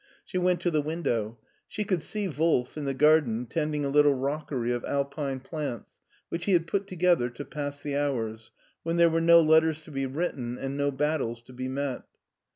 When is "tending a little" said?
3.45-4.15